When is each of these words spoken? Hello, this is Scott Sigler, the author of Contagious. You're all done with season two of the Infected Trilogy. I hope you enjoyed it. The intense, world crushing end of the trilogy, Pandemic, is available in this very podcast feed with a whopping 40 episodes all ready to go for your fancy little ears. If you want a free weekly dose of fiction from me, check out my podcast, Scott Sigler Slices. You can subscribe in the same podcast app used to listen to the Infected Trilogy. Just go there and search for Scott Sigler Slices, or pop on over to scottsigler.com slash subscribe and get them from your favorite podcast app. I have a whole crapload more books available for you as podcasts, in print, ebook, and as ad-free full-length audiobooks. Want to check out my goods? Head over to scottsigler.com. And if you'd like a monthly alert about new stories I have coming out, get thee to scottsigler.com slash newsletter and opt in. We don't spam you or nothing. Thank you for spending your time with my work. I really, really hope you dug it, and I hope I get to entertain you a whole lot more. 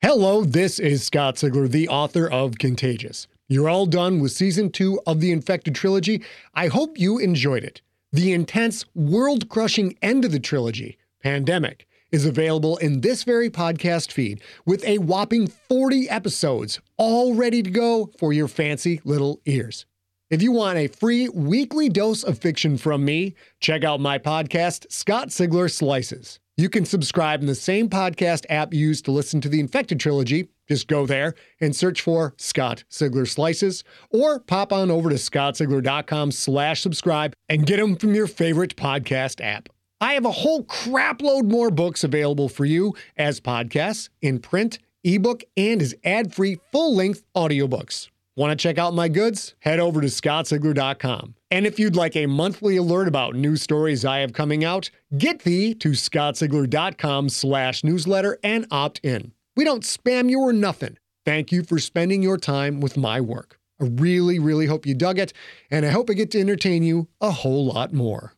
Hello, 0.00 0.44
this 0.44 0.78
is 0.78 1.02
Scott 1.02 1.34
Sigler, 1.34 1.68
the 1.68 1.88
author 1.88 2.30
of 2.30 2.56
Contagious. 2.56 3.26
You're 3.48 3.68
all 3.68 3.84
done 3.84 4.20
with 4.20 4.30
season 4.30 4.70
two 4.70 5.00
of 5.08 5.18
the 5.18 5.32
Infected 5.32 5.74
Trilogy. 5.74 6.22
I 6.54 6.68
hope 6.68 7.00
you 7.00 7.18
enjoyed 7.18 7.64
it. 7.64 7.82
The 8.12 8.32
intense, 8.32 8.84
world 8.94 9.48
crushing 9.48 9.98
end 10.00 10.24
of 10.24 10.30
the 10.30 10.38
trilogy, 10.38 10.98
Pandemic, 11.20 11.88
is 12.12 12.24
available 12.24 12.76
in 12.76 13.00
this 13.00 13.24
very 13.24 13.50
podcast 13.50 14.12
feed 14.12 14.40
with 14.64 14.84
a 14.84 14.98
whopping 14.98 15.48
40 15.48 16.08
episodes 16.08 16.78
all 16.96 17.34
ready 17.34 17.60
to 17.60 17.70
go 17.70 18.08
for 18.18 18.32
your 18.32 18.46
fancy 18.46 19.00
little 19.04 19.40
ears. 19.46 19.84
If 20.30 20.42
you 20.42 20.52
want 20.52 20.78
a 20.78 20.86
free 20.86 21.28
weekly 21.28 21.88
dose 21.88 22.22
of 22.22 22.38
fiction 22.38 22.78
from 22.78 23.04
me, 23.04 23.34
check 23.58 23.82
out 23.82 23.98
my 23.98 24.16
podcast, 24.16 24.92
Scott 24.92 25.30
Sigler 25.30 25.68
Slices. 25.68 26.38
You 26.58 26.68
can 26.68 26.84
subscribe 26.84 27.40
in 27.40 27.46
the 27.46 27.54
same 27.54 27.88
podcast 27.88 28.44
app 28.50 28.74
used 28.74 29.04
to 29.04 29.12
listen 29.12 29.40
to 29.42 29.48
the 29.48 29.60
Infected 29.60 30.00
Trilogy. 30.00 30.48
Just 30.66 30.88
go 30.88 31.06
there 31.06 31.36
and 31.60 31.74
search 31.74 32.00
for 32.00 32.34
Scott 32.36 32.82
Sigler 32.90 33.28
Slices, 33.28 33.84
or 34.10 34.40
pop 34.40 34.72
on 34.72 34.90
over 34.90 35.08
to 35.08 35.14
scottsigler.com 35.14 36.32
slash 36.32 36.80
subscribe 36.80 37.32
and 37.48 37.64
get 37.64 37.76
them 37.76 37.94
from 37.94 38.12
your 38.12 38.26
favorite 38.26 38.74
podcast 38.74 39.40
app. 39.40 39.68
I 40.00 40.14
have 40.14 40.24
a 40.24 40.32
whole 40.32 40.64
crapload 40.64 41.44
more 41.44 41.70
books 41.70 42.02
available 42.02 42.48
for 42.48 42.64
you 42.64 42.92
as 43.16 43.40
podcasts, 43.40 44.08
in 44.20 44.40
print, 44.40 44.80
ebook, 45.04 45.44
and 45.56 45.80
as 45.80 45.94
ad-free 46.02 46.58
full-length 46.72 47.22
audiobooks. 47.36 48.08
Want 48.38 48.52
to 48.52 48.62
check 48.62 48.78
out 48.78 48.94
my 48.94 49.08
goods? 49.08 49.56
Head 49.58 49.80
over 49.80 50.00
to 50.00 50.06
scottsigler.com. 50.06 51.34
And 51.50 51.66
if 51.66 51.76
you'd 51.76 51.96
like 51.96 52.14
a 52.14 52.26
monthly 52.26 52.76
alert 52.76 53.08
about 53.08 53.34
new 53.34 53.56
stories 53.56 54.04
I 54.04 54.18
have 54.18 54.32
coming 54.32 54.64
out, 54.64 54.90
get 55.16 55.40
thee 55.40 55.74
to 55.74 55.88
scottsigler.com 55.88 57.30
slash 57.30 57.82
newsletter 57.82 58.38
and 58.44 58.64
opt 58.70 59.00
in. 59.02 59.32
We 59.56 59.64
don't 59.64 59.82
spam 59.82 60.30
you 60.30 60.38
or 60.38 60.52
nothing. 60.52 60.98
Thank 61.26 61.50
you 61.50 61.64
for 61.64 61.80
spending 61.80 62.22
your 62.22 62.36
time 62.36 62.80
with 62.80 62.96
my 62.96 63.20
work. 63.20 63.58
I 63.80 63.86
really, 63.86 64.38
really 64.38 64.66
hope 64.66 64.86
you 64.86 64.94
dug 64.94 65.18
it, 65.18 65.32
and 65.68 65.84
I 65.84 65.90
hope 65.90 66.08
I 66.08 66.12
get 66.12 66.30
to 66.30 66.40
entertain 66.40 66.84
you 66.84 67.08
a 67.20 67.32
whole 67.32 67.66
lot 67.66 67.92
more. 67.92 68.34